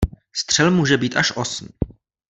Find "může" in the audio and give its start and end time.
0.71-0.97